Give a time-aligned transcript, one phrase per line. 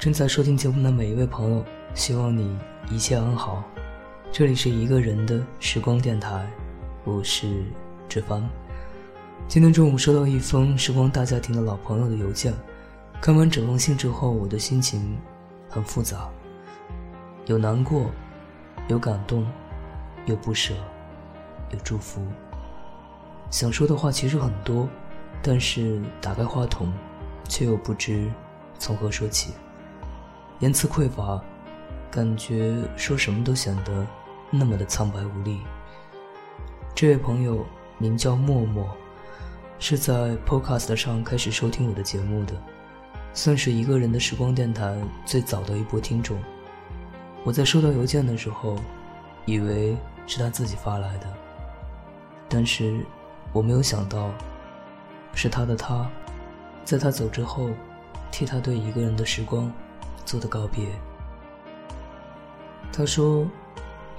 [0.00, 2.58] 正在收听节目的每一位朋友，希望你
[2.90, 3.62] 一切安好。
[4.32, 6.50] 这里是一个人的时光电台，
[7.04, 7.62] 我是
[8.08, 8.42] 志帆。
[9.46, 12.54] 今天中午收到一封时光大家庭的老朋友的邮件，
[13.20, 15.18] 看完整封信之后，我的心情
[15.68, 16.30] 很复杂，
[17.44, 18.10] 有难过，
[18.88, 19.46] 有感动，
[20.24, 20.72] 有不舍，
[21.72, 22.26] 有祝福。
[23.50, 24.88] 想说的话其实很多，
[25.42, 26.90] 但是打开话筒，
[27.50, 28.32] 却又不知
[28.78, 29.52] 从何说起。
[30.60, 31.42] 言辞匮乏，
[32.10, 34.06] 感觉说什么都显得
[34.50, 35.60] 那么的苍白无力。
[36.94, 37.64] 这位朋友
[37.96, 38.86] 名叫默默，
[39.78, 42.52] 是在 Podcast 上开始收听我的节目的，
[43.32, 44.94] 算是一个人的时光电台
[45.24, 46.38] 最早的一波听众。
[47.42, 48.76] 我在收到邮件的时候，
[49.46, 51.26] 以为是他自己发来的，
[52.50, 53.00] 但是
[53.54, 54.30] 我没有想到，
[55.32, 56.06] 是他的他，
[56.84, 57.70] 在他走之后，
[58.30, 59.72] 替他对一个人的时光。
[60.30, 60.86] 做的告别。
[62.92, 63.44] 他说，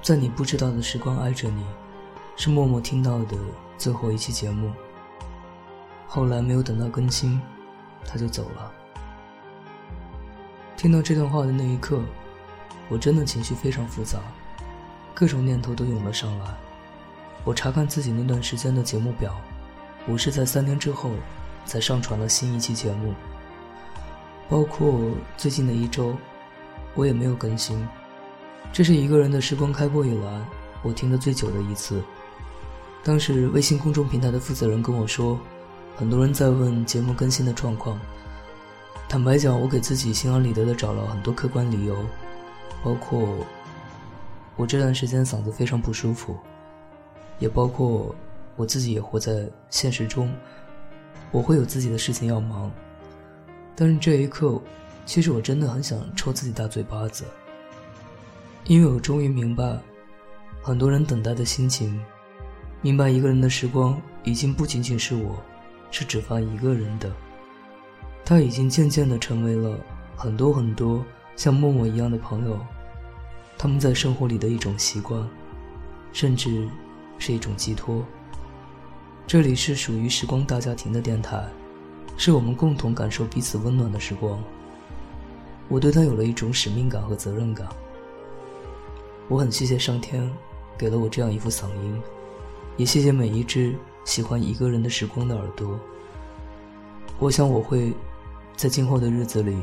[0.02, 1.66] 在你不知道的时光爱着你，
[2.36, 3.38] 是默默听到的
[3.78, 4.73] 最后一期节目。
[6.06, 7.42] 后来没有等到更新，
[8.05, 8.70] 他就走了。
[10.76, 12.02] 听到这段话的那一刻，
[12.89, 14.20] 我真的情绪非常复杂，
[15.14, 16.45] 各种念头都涌了上来。
[17.45, 19.33] 我查看自己那段时间的节目表，
[20.05, 21.11] 我是在三天之后
[21.64, 23.14] 才上传了新一期节目。
[24.52, 25.00] 包括
[25.38, 26.14] 最近的一周，
[26.94, 27.88] 我也没有更新。
[28.73, 30.45] 这是一个人的时光开播以来，
[30.84, 32.04] 我听的最久的一次。
[33.02, 35.40] 当时微信公众平台的负责人跟我说，
[35.95, 37.98] 很多人在问节目更新的状况。
[39.08, 41.95] 坦白讲，我给自己心安理得的找了很多客观理由，
[42.84, 43.26] 包括
[44.58, 46.38] 我这段时间嗓子非常不舒服，
[47.40, 48.14] 也包括
[48.58, 50.30] 我自己也活在现实中，
[51.32, 52.70] 我会有自己的事情要忙。
[53.81, 54.61] 但是这一刻，
[55.08, 57.25] 其实我真的很想抽自己大嘴巴子，
[58.65, 59.75] 因为我终于明白，
[60.61, 61.99] 很多人等待的心情，
[62.83, 65.36] 明白一个人的时光已经不仅仅是我，
[65.89, 67.11] 是只发一个人的，
[68.23, 69.75] 他已经渐渐的成为了
[70.15, 71.03] 很多很多
[71.36, 72.59] 像默默一样的朋友，
[73.58, 75.27] 他们在生活里的一种习惯，
[76.13, 76.69] 甚至
[77.17, 78.05] 是一种寄托。
[79.25, 81.43] 这里是属于时光大家庭的电台。
[82.23, 84.39] 是我们共同感受彼此温暖的时光。
[85.67, 87.67] 我对他有了一种使命感和责任感。
[89.27, 90.31] 我很谢谢上天
[90.77, 91.99] 给了我这样一副嗓音，
[92.77, 95.80] 也谢谢每一只喜欢一个人的时光的耳朵。
[97.17, 97.92] 我想我会
[98.55, 99.58] 在今后的日子里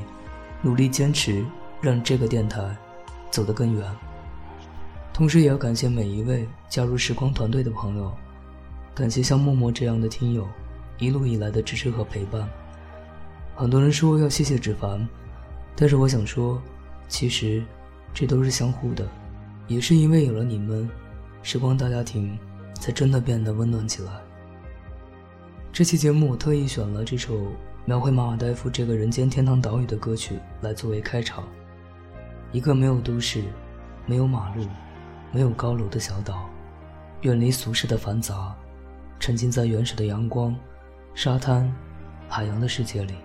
[0.60, 1.47] 努力坚持，
[1.80, 2.76] 让这个电台
[3.30, 3.88] 走得更远。
[5.14, 8.12] 同时，也要感谢每一位加入时光团队的朋友，
[8.97, 10.44] 感谢像默默这样的听友。
[10.98, 12.48] 一路以来的支持和陪伴，
[13.54, 15.09] 很多人说要谢谢芷凡，
[15.76, 16.60] 但是我想说，
[17.06, 17.62] 其实
[18.12, 19.06] 这都是相互的，
[19.69, 20.88] 也是因为有了你们，
[21.42, 22.36] 时光大家庭
[22.75, 24.10] 才真的变得温暖起来。
[25.72, 27.53] 这期节目我特意选了这首
[27.84, 31.44] 描绘马尔代夫这个人间天堂岛屿的歌曲来作为开场，
[32.50, 33.44] 一个没有都市、
[34.04, 34.66] 没有马路、
[35.30, 36.48] 没有高楼的小岛，
[37.21, 38.53] 远离俗世的繁杂，
[39.21, 40.56] 沉浸在原始的阳光。
[41.18, 41.68] 沙滩、
[42.28, 43.16] 海洋的世界里，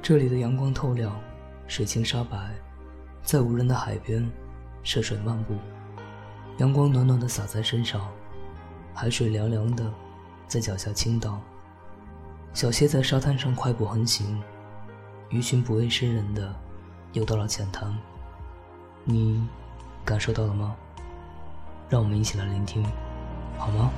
[0.00, 1.14] 这里的阳光透亮，
[1.66, 2.50] 水清沙白，
[3.22, 4.26] 在无人的海边
[4.82, 5.54] 涉水漫步，
[6.56, 8.08] 阳光暖暖的洒在身上，
[8.94, 9.92] 海水凉凉的
[10.48, 11.38] 在脚下倾倒。
[12.54, 14.42] 小蟹在沙滩上快步横行，
[15.28, 16.56] 鱼群不畏生人的
[17.12, 17.94] 游到了浅滩。
[19.04, 19.46] 你
[20.06, 20.74] 感受到了吗？
[21.90, 22.82] 让我们一起来聆听，
[23.58, 23.90] 好吗？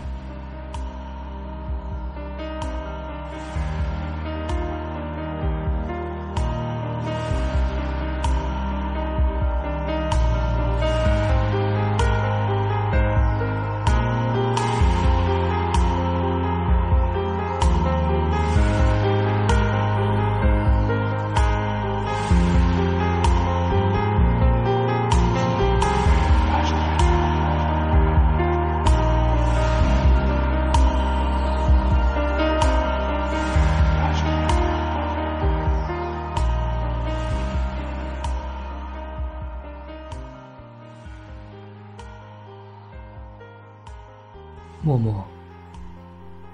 [44.98, 45.24] 默默，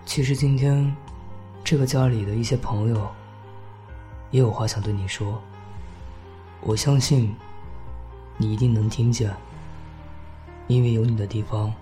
[0.04, 0.94] 其实今天
[1.64, 3.08] 这个家里的一些朋友
[4.30, 5.42] 也有话想对你说。
[6.60, 7.34] 我相信
[8.36, 9.34] 你一定能听见，
[10.68, 11.72] 因为有你的地方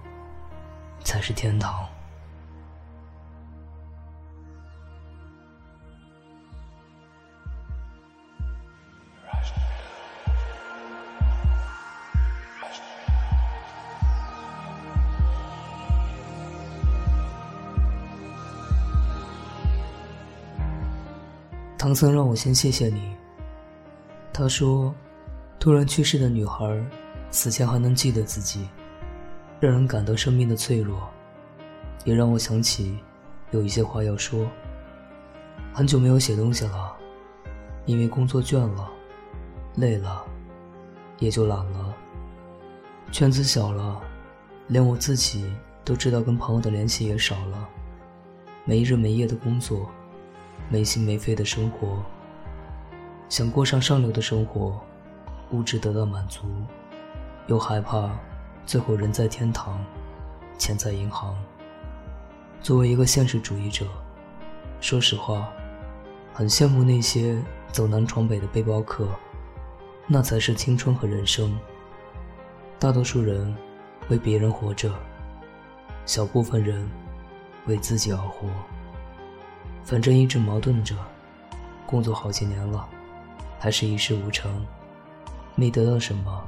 [1.04, 1.84] 才是天堂。
[21.86, 23.14] 唐僧让我先谢谢你。
[24.32, 24.92] 他说
[25.60, 26.84] ：“突然去世的女孩，
[27.30, 28.68] 死前还能记得自己，
[29.60, 31.08] 让人感到生命的脆弱，
[32.04, 32.98] 也让我想起
[33.52, 34.48] 有一些话要说。
[35.72, 36.96] 很久没有写东西了，
[37.84, 38.90] 因为工作倦了，
[39.76, 40.24] 累了，
[41.20, 41.94] 也就懒了。
[43.12, 44.00] 圈子小了，
[44.66, 45.48] 连我自己
[45.84, 47.68] 都知道跟朋友的联系也少了，
[48.64, 49.88] 没日没夜的工作，
[50.68, 52.02] 没心没肺的生活。”
[53.28, 54.80] 想过上上流的生活，
[55.50, 56.46] 物质得到满足，
[57.48, 58.10] 又害怕
[58.64, 59.84] 最后人在天堂，
[60.58, 61.36] 钱在银行。
[62.60, 63.84] 作为一个现实主义者，
[64.80, 65.48] 说实话，
[66.32, 67.42] 很羡慕那些
[67.72, 69.08] 走南闯北的背包客，
[70.06, 71.58] 那才是青春和人生。
[72.78, 73.54] 大多数人
[74.08, 74.92] 为别人活着，
[76.04, 76.88] 小部分人
[77.66, 78.48] 为自己而活。
[79.86, 80.96] 反正一直矛盾着，
[81.86, 82.86] 工作好几年了。
[83.58, 84.66] 还是一事无成，
[85.54, 86.44] 没得到什么，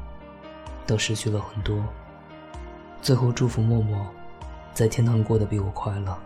[0.86, 1.82] 倒失去了很多。
[3.00, 4.04] 最后祝福默默，
[4.74, 6.18] 在天堂过得比我快乐。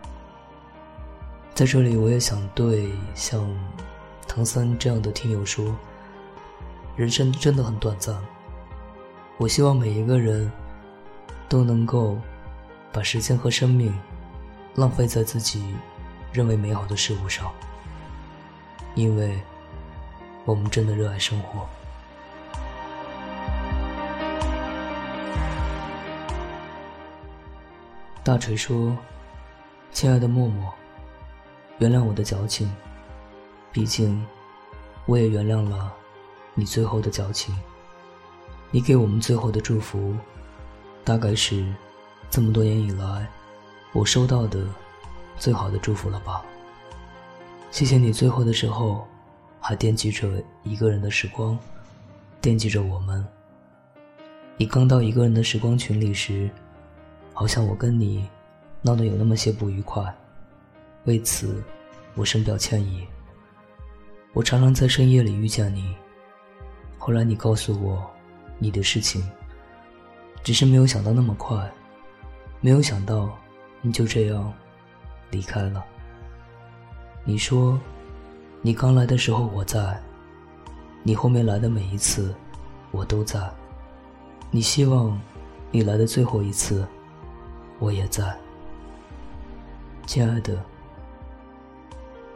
[1.53, 3.47] 在这里，我也想对像
[4.27, 5.73] 唐三这样的听友说：
[6.95, 8.15] 人生真的很短暂。
[9.37, 10.51] 我希望每一个人
[11.47, 12.17] 都能够
[12.91, 13.97] 把时间和生命
[14.75, 15.63] 浪费在自己
[16.33, 17.49] 认为美好的事物上，
[18.95, 19.39] 因为。
[20.45, 21.65] 我们真的热爱生活。
[28.25, 28.93] 大锤说
[29.93, 30.69] ：“亲爱的默默，
[31.77, 32.69] 原谅我的矫情，
[33.71, 34.21] 毕竟
[35.05, 35.93] 我也原谅了
[36.55, 37.57] 你最后的矫情。
[38.69, 40.13] 你给我们最后的祝福，
[41.05, 41.73] 大概是
[42.29, 43.25] 这么多年以来
[43.93, 44.67] 我收到的
[45.43, 46.41] 最好的祝福了吧？
[47.69, 49.05] 谢谢你最后的时候。”
[49.59, 51.57] 还惦记着一个人的时光，
[52.41, 53.25] 惦记着我们。
[54.57, 56.49] 你刚到一个人的时光群里时，
[57.33, 58.27] 好像我跟你
[58.81, 60.13] 闹得有那么些不愉快，
[61.05, 61.63] 为此
[62.15, 63.07] 我深表歉意。
[64.33, 65.95] 我常常在深夜里遇见你，
[66.97, 68.05] 后来你告诉我
[68.59, 69.23] 你的事情，
[70.43, 71.71] 只是没有想到那么快，
[72.59, 73.29] 没有想到
[73.81, 74.53] 你就这样
[75.33, 75.83] 离开了。
[77.25, 77.77] 你说。
[78.65, 80.01] 你刚来的时候我在，
[81.03, 82.33] 你后面来的每一次，
[82.91, 83.37] 我都在。
[84.51, 85.19] 你希望
[85.69, 86.87] 你来的最后一次，
[87.77, 88.33] 我也在。
[90.07, 90.57] 亲爱的，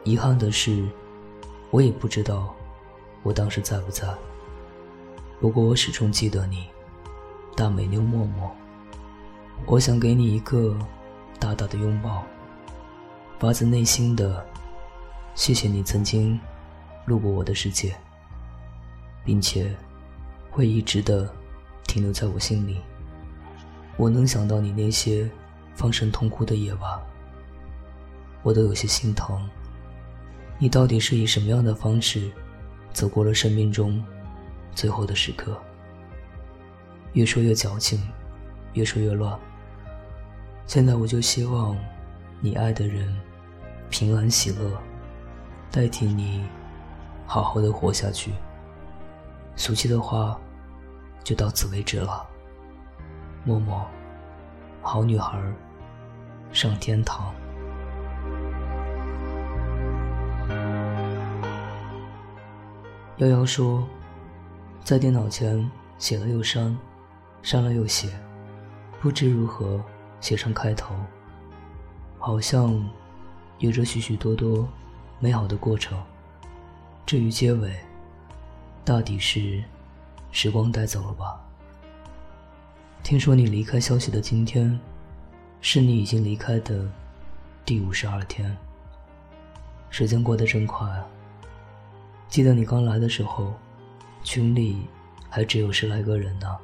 [0.04, 0.86] 遗憾的是，
[1.72, 2.54] 我也不知道
[3.24, 4.06] 我当时在不在。
[5.40, 6.68] 不过我始终记得你，
[7.56, 8.52] 大美妞默默。
[9.66, 10.78] 我想给你一个
[11.40, 12.26] 大大的拥抱，
[13.40, 14.46] 发自内心的。
[15.36, 16.40] 谢谢你曾经
[17.06, 17.96] 路过我的世界，
[19.24, 19.72] 并且
[20.50, 21.32] 会一直的
[21.84, 22.82] 停留在我心里。
[23.98, 25.30] 我能想到你那些
[25.76, 27.00] 放声痛哭的夜晚，
[28.42, 29.48] 我都有些心疼。
[30.58, 32.32] 你到底是以什么样的方式
[32.92, 34.04] 走过了生命中
[34.74, 35.56] 最后的时刻？
[37.14, 38.02] 越说越矫情，
[38.74, 39.40] 越说越乱。
[40.66, 41.78] 现在我就希望
[42.42, 43.16] 你爱的人
[43.90, 44.72] 平安喜乐。
[45.70, 46.46] 代替你，
[47.26, 48.34] 好好的活下去。
[49.56, 50.40] 俗气的话，
[51.24, 52.26] 就到此为止了。
[53.44, 53.86] 默默，
[54.82, 55.38] 好女孩，
[56.52, 57.34] 上天堂。
[63.18, 63.86] 瑶瑶说，
[64.84, 66.76] 在电脑前写了又删，
[67.42, 68.10] 删了又写，
[69.02, 69.84] 不知如何
[70.22, 70.96] 写上开头，
[72.20, 72.80] 好像
[73.60, 74.68] 有着许许多多。
[75.20, 76.00] 美好的过程。
[77.04, 77.76] 至于结尾，
[78.86, 79.64] 大抵是
[80.32, 81.42] 时光带走了吧。
[83.02, 84.80] 听说你离开消息的今天，
[85.60, 86.88] 是你已经离开的
[87.66, 88.56] 第五十二天。
[89.90, 91.04] 时间过得真快啊！
[92.30, 93.54] 记得你刚来的时候，
[94.24, 94.84] 群里
[95.32, 96.56] 还只有十来个人呢，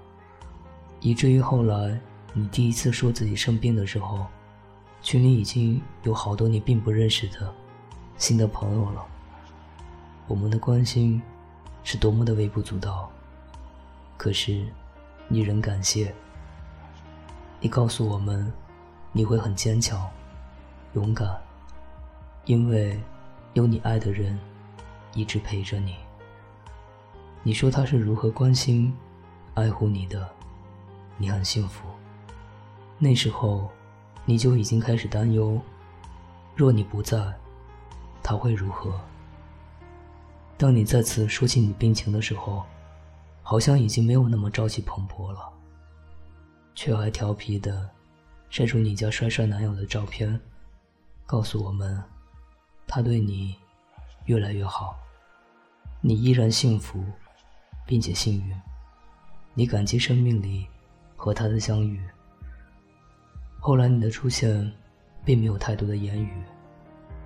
[0.99, 1.99] 以至于后来
[2.33, 4.27] 你第一次说自己生病的时候，
[5.03, 7.53] 群里已经有好多你并不认识的
[8.17, 9.05] 新的朋友了。
[10.27, 11.21] 我们的关心
[11.83, 13.11] 是多么的微不足道，
[14.17, 14.65] 可是
[15.27, 16.15] 你仍感谢。
[17.59, 18.51] 你告诉我们，
[19.11, 20.09] 你会很坚强、
[20.93, 21.37] 勇敢，
[22.45, 22.97] 因为
[23.51, 24.39] 有你爱的人
[25.13, 25.97] 一直陪着你。
[27.43, 28.95] 你说他是如何关心、
[29.53, 30.29] 爱护你的，
[31.17, 31.85] 你很幸福。
[32.97, 33.69] 那时候，
[34.25, 35.59] 你就已经开始担忧，
[36.55, 37.33] 若你不在，
[38.21, 38.99] 他会如何？
[40.57, 42.63] 当你再次说起你病情的时候，
[43.41, 45.51] 好像已经没有那么朝气蓬勃了，
[46.73, 47.89] 却还调皮的
[48.49, 50.39] 晒出你家帅帅男友的照片，
[51.25, 52.01] 告诉我们，
[52.87, 53.55] 他对你
[54.25, 54.95] 越来越好，
[55.99, 57.03] 你依然幸福，
[57.85, 58.55] 并且幸运，
[59.53, 60.65] 你感激生命里
[61.17, 61.99] 和他的相遇。
[63.65, 64.69] 后来你的出现，
[65.23, 66.43] 并没有太多的言语，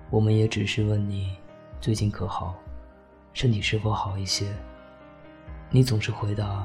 [0.08, 1.36] 我们也只是问你
[1.80, 2.54] 最近可好，
[3.32, 4.46] 身体是否好一些。
[5.68, 6.64] 你总是回答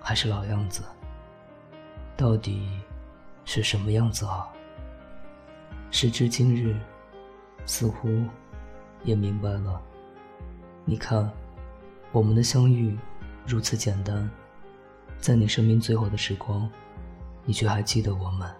[0.00, 0.82] 还是老样子。
[2.16, 2.66] 到底
[3.44, 4.48] 是什么样子啊？
[5.90, 6.74] 时至今日，
[7.66, 8.08] 似乎
[9.04, 9.78] 也明白了。
[10.86, 11.30] 你看，
[12.12, 12.98] 我们的相遇
[13.46, 14.26] 如此简单，
[15.18, 16.66] 在你生命最后的时光，
[17.44, 18.50] 你却还记得我们。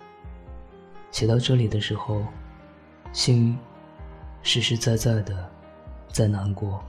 [1.13, 2.25] 写到这里的时候，
[3.13, 3.57] 心
[4.43, 5.49] 实实在在的
[6.09, 6.83] 在难过。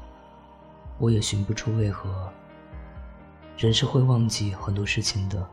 [0.98, 2.32] 我也寻不出为何。
[3.58, 5.46] 人是会忘记很多事情的，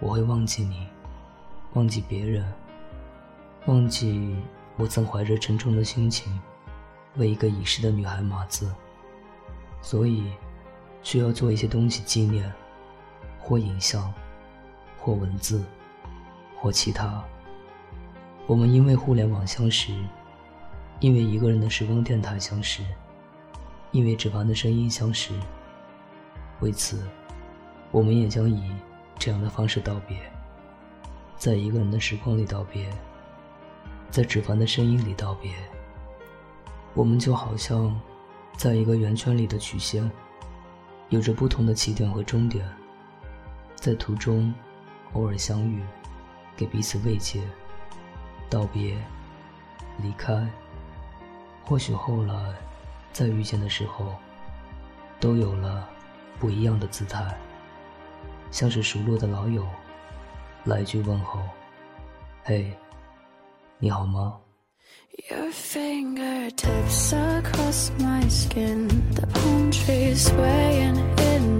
[0.00, 0.86] 我会忘记你，
[1.74, 2.44] 忘记别人，
[3.66, 4.36] 忘记
[4.76, 6.38] 我曾怀着沉重的心情
[7.14, 8.68] 为一个已逝的女孩码字，
[9.80, 10.32] 所以
[11.04, 12.52] 需要做一些东西纪念，
[13.38, 14.12] 或影像，
[14.98, 15.64] 或文字，
[16.60, 17.24] 或其他。
[18.48, 19.92] 我们因为互联网相识，
[21.00, 22.80] 因为一个人的时光电台相识，
[23.90, 25.32] 因为纸凡的声音相识。
[26.60, 27.02] 为此，
[27.90, 28.70] 我们也将以
[29.18, 30.16] 这样的方式道别，
[31.36, 32.88] 在一个人的时光里道别，
[34.10, 35.50] 在纸凡的声音里道别。
[36.94, 38.00] 我们就好像
[38.56, 40.08] 在一个圆圈里的曲线，
[41.08, 42.64] 有着不同的起点和终点，
[43.74, 44.54] 在途中
[45.14, 45.82] 偶尔相遇，
[46.56, 47.42] 给彼此慰藉。
[48.48, 48.96] 道别，
[49.98, 50.46] 离开。
[51.64, 52.34] 或许后来，
[53.12, 54.14] 再遇见的时候，
[55.18, 55.88] 都有了
[56.38, 57.36] 不一样的姿态，
[58.50, 59.66] 像是熟络的老友，
[60.64, 61.40] 来句问候
[62.44, 62.72] ：“嘿，
[63.78, 64.38] 你好吗？”
[65.30, 71.55] Your fingertips across my skin, the palm trees swaying in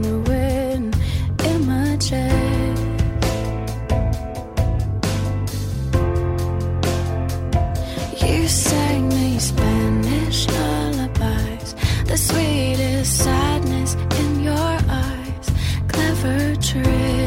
[9.47, 11.75] Spanish lullabies,
[12.07, 15.51] the sweetest sadness in your eyes,
[15.87, 17.26] clever trick.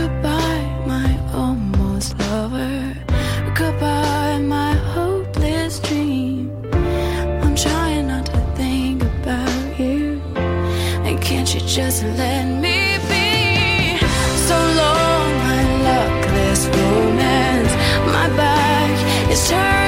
[0.00, 2.94] Goodbye, my almost lover.
[3.52, 6.52] Goodbye, my hopeless dream.
[7.42, 10.22] I'm trying not to think about you.
[11.06, 12.78] And can't you just let me
[13.10, 13.98] be?
[14.46, 17.72] So long, my luckless romance.
[18.14, 19.87] My back is turned.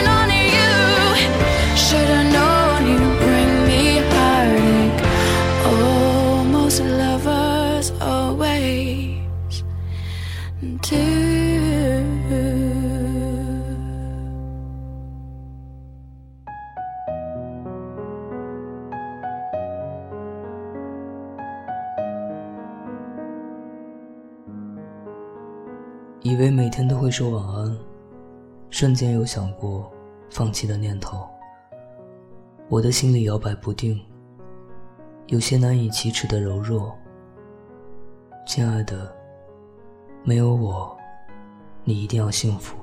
[26.70, 27.78] 每天都会说晚安，
[28.70, 29.90] 瞬间有想过
[30.30, 31.28] 放弃的念头。
[32.68, 34.00] 我的心里摇摆不定，
[35.26, 36.96] 有些难以启齿的柔弱。
[38.46, 39.12] 亲爱的，
[40.22, 40.96] 没有我，
[41.82, 42.76] 你一定要幸福。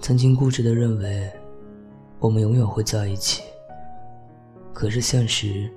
[0.00, 1.32] 曾经固执的认为，
[2.18, 3.44] 我们永远会在一起，
[4.72, 5.72] 可是现实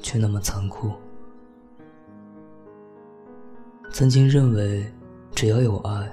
[0.00, 0.90] 却那么残酷。
[3.92, 4.84] 曾经认为，
[5.34, 6.10] 只要有爱，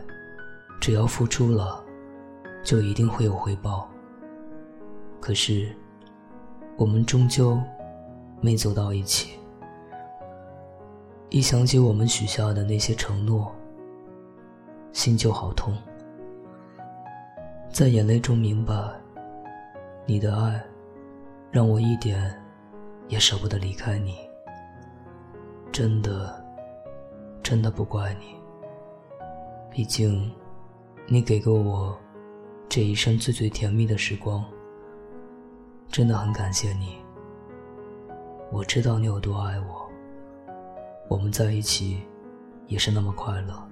[0.79, 1.81] 只要付出了，
[2.63, 3.87] 就一定会有回报。
[5.19, 5.75] 可是，
[6.75, 7.59] 我们终究
[8.41, 9.37] 没走到一起。
[11.29, 13.53] 一想起我们许下的那些承诺，
[14.91, 15.77] 心就好痛。
[17.71, 18.73] 在眼泪中明白，
[20.05, 20.61] 你的爱，
[21.51, 22.35] 让我一点
[23.07, 24.17] 也舍不得离开你。
[25.71, 26.41] 真的。
[27.43, 28.35] 真的不怪你，
[29.73, 30.29] 毕竟，
[31.07, 31.97] 你给过我
[32.67, 34.43] 这一生最最甜蜜的时光。
[35.87, 36.97] 真的很感谢你。
[38.51, 39.89] 我知道你有多爱我，
[41.07, 42.01] 我们在一起
[42.67, 43.65] 也是那么快乐，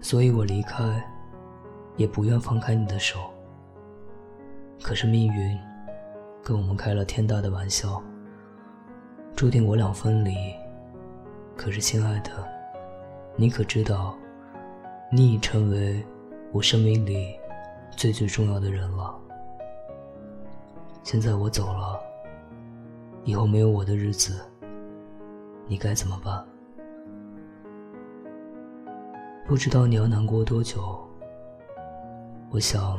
[0.00, 0.82] 所以我离开
[1.96, 3.30] 也不愿放开你的手。
[4.82, 5.56] 可是命运
[6.42, 8.02] 跟我们开了天大的玩笑，
[9.36, 10.34] 注定我俩分离。
[11.56, 12.30] 可是，亲爱的，
[13.36, 14.18] 你可知道，
[15.16, 16.04] 你已成为
[16.50, 17.38] 我生命里
[17.92, 19.16] 最最重要的人了。
[21.04, 22.00] 现在我走了，
[23.22, 24.40] 以后没有我的日子，
[25.68, 26.44] 你该怎么办？
[29.46, 30.98] 不知道你要难过多久。
[32.50, 32.98] 我想，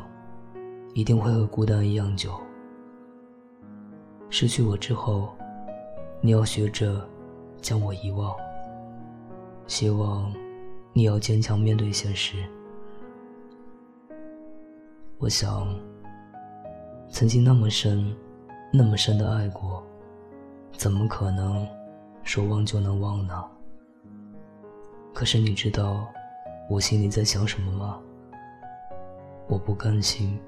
[0.94, 2.40] 一定会和孤单一样久。
[4.30, 5.36] 失去我之后，
[6.22, 7.06] 你要学着
[7.62, 8.34] 将我遗忘。
[9.68, 10.34] 希望
[10.98, 12.38] 你要坚强面对现实。
[15.18, 15.68] 我想，
[17.10, 18.16] 曾经那么深、
[18.72, 19.84] 那么深的爱过，
[20.72, 21.68] 怎么可能
[22.24, 23.44] 说忘就能忘呢？
[25.14, 26.08] 可是你知道
[26.70, 28.00] 我心里在想什么吗？
[29.50, 30.40] 我不甘心，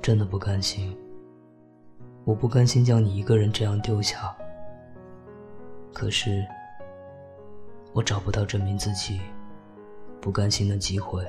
[0.00, 0.96] 真的不甘心。
[2.24, 4.34] 我不甘心将你一个人这样丢下。
[5.92, 6.42] 可是。
[7.92, 9.20] 我找不到证明自己
[10.20, 11.26] 不甘心的机会。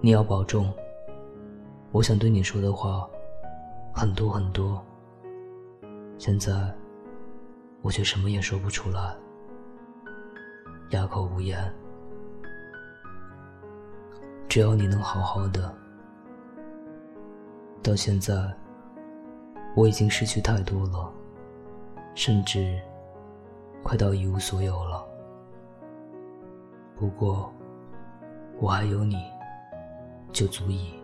[0.00, 0.72] 你要保重。
[1.92, 3.08] 我想对你说的话
[3.94, 4.84] 很多很多，
[6.18, 6.52] 现在
[7.82, 9.14] 我却什么也说不出来，
[10.90, 11.72] 哑口无言。
[14.48, 15.72] 只要你能好好的。
[17.80, 18.34] 到现在，
[19.76, 21.12] 我已经失去太多了，
[22.14, 22.80] 甚至。
[23.84, 25.06] 快到一无所有了，
[26.96, 27.52] 不过
[28.58, 29.22] 我还有你，
[30.32, 30.94] 就足以。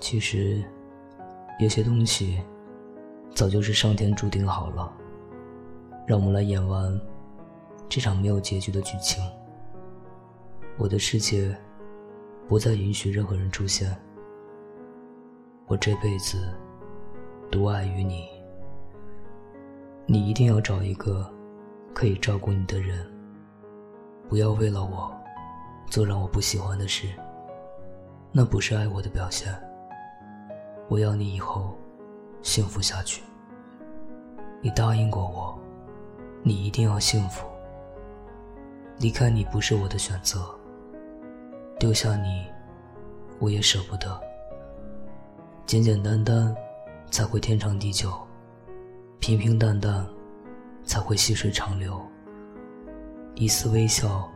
[0.00, 0.62] 其实
[1.60, 2.42] 有些东西
[3.32, 4.92] 早就是上天注定好了，
[6.04, 7.00] 让我们来演完
[7.88, 9.24] 这场没有结局的剧情。
[10.76, 11.56] 我的世界
[12.48, 13.96] 不再允许任何人出现，
[15.66, 16.52] 我这辈子
[17.52, 18.33] 独爱于你。
[20.06, 21.26] 你一定要找一个
[21.94, 23.06] 可以照顾你的人，
[24.28, 25.10] 不要为了我
[25.86, 27.08] 做让我不喜欢的事，
[28.30, 29.50] 那不是爱我的表现。
[30.88, 31.74] 我要你以后
[32.42, 33.22] 幸福下去。
[34.60, 35.58] 你答应过我，
[36.42, 37.46] 你一定要幸福。
[38.98, 40.44] 离开你不是我的选择，
[41.78, 42.44] 丢下你
[43.38, 44.20] 我也舍不得。
[45.64, 46.54] 简简单单
[47.10, 48.12] 才会天长地久。
[49.26, 50.06] 平平淡淡，
[50.84, 51.98] 才会细水长流。
[53.34, 54.30] 一丝微笑，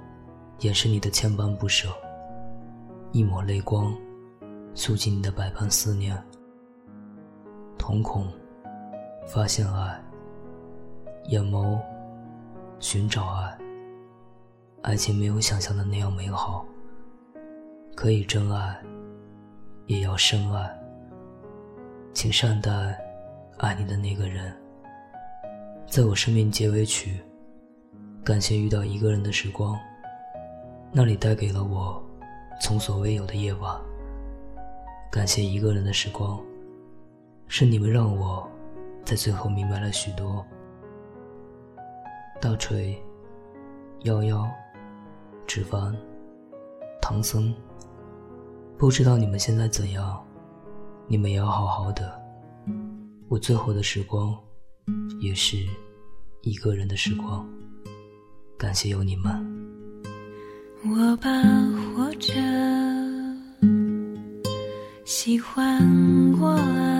[0.60, 1.90] 掩饰你的千般不舍；
[3.12, 3.94] 一抹泪光，
[4.72, 6.16] 诉尽你的百般思念。
[7.76, 8.32] 瞳孔，
[9.26, 10.00] 发现爱；
[11.26, 11.78] 眼眸，
[12.80, 13.58] 寻找爱。
[14.80, 16.64] 爱情没有想象的那样美好，
[17.94, 18.82] 可以真爱，
[19.84, 20.74] 也要深爱。
[22.14, 22.98] 请善待。
[23.58, 24.56] 爱你的那个人，
[25.90, 27.18] 在我生命结尾曲。
[28.22, 29.74] 感谢遇到一个人的时光，
[30.92, 32.00] 那里带给了我
[32.60, 33.74] 从所未有的夜晚。
[35.10, 36.38] 感谢一个人的时光，
[37.46, 38.46] 是你们让我
[39.02, 40.44] 在最后明白了许多。
[42.38, 43.02] 大锤、
[44.02, 44.46] 幺幺、
[45.46, 45.96] 纸凡、
[47.00, 47.54] 唐僧，
[48.76, 50.22] 不知道你们现在怎样，
[51.06, 52.22] 你们也要好好的。
[53.28, 54.38] 我最后的时光，
[55.20, 55.56] 也是
[56.42, 57.48] 一个人的时光。
[58.56, 59.58] 感谢有你们。
[60.84, 61.28] 我把
[61.94, 62.32] 活着
[65.04, 66.97] 喜欢过了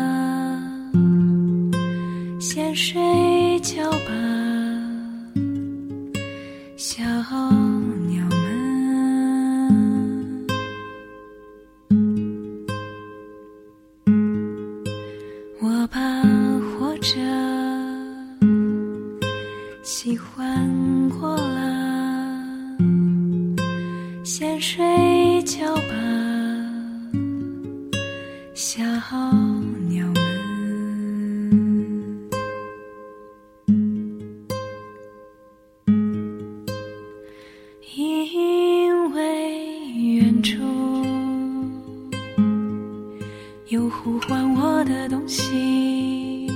[43.79, 46.51] 有呼唤我的东西，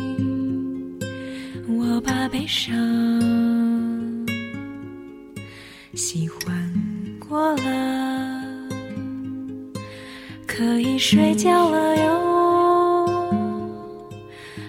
[1.68, 2.74] 我把悲伤
[5.94, 6.52] 喜欢
[7.20, 8.42] 过了，
[10.48, 14.10] 可以睡觉了哟，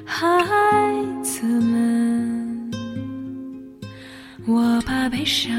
[0.06, 0.24] 孩
[1.24, 2.72] 子们，
[4.46, 5.52] 我把悲伤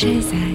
[0.00, 0.47] 谁在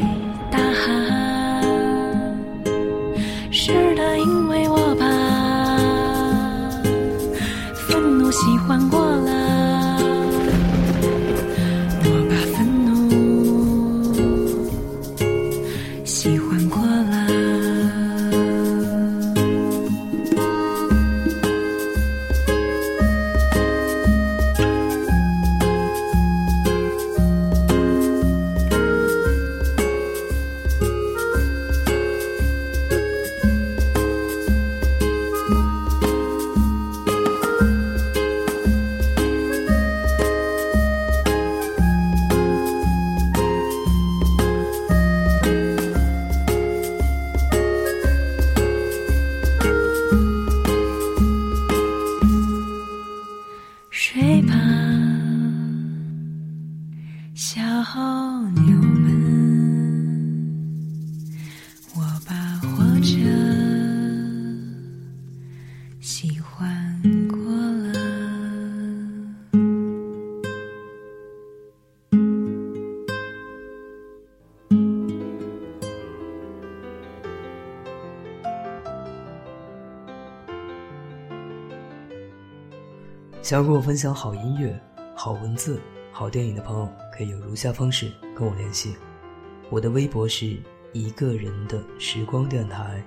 [83.44, 84.74] 想要跟我分享好音乐、
[85.14, 85.78] 好文字、
[86.14, 88.96] 好电影的朋友，可以有如下方式跟我联系：
[89.70, 90.56] 我的微博是
[90.94, 93.04] 一个人的时光电台，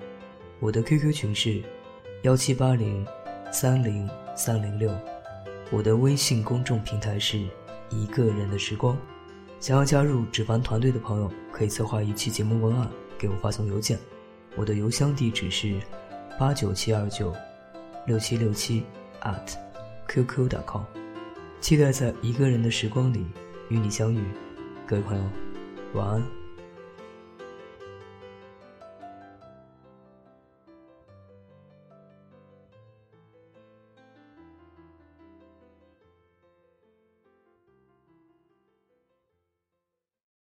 [0.61, 1.63] 我的 QQ 群是
[2.21, 3.05] 幺七八零
[3.51, 4.95] 三零三零六，
[5.71, 7.39] 我的微信公众平台是
[7.89, 8.95] 一个人的时光。
[9.59, 13.99] 想要加入纸凡团队的朋友，可以策划一期节目文案给我发送邮件，
[14.55, 15.81] 我的邮箱地址是
[16.39, 17.35] 八九七二九
[18.07, 18.85] 六七六七
[19.23, 19.66] at。
[20.09, 20.83] qq.com，
[21.61, 23.27] 期待在一个人的时光里
[23.69, 24.23] 与你相遇，
[24.87, 25.25] 各位朋友，
[25.95, 26.36] 晚安。